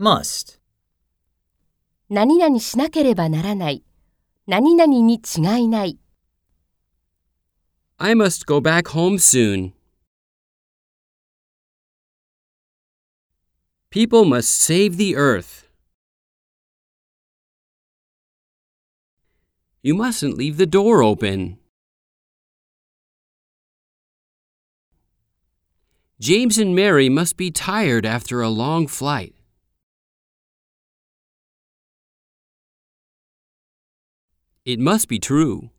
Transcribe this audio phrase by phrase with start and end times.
[0.00, 0.58] must,
[2.08, 3.82] 何々しなければならない。
[4.46, 5.98] 何々に違いない。
[7.98, 9.72] I must go back home soon.
[13.90, 15.66] People must save the earth.
[19.82, 21.58] You mustn't leave the door open.
[26.20, 29.34] James and Mary must be tired after a long flight.
[34.63, 35.71] It must be true.